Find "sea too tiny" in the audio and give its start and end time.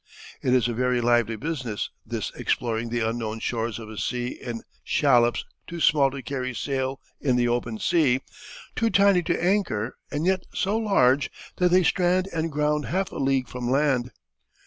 7.77-9.21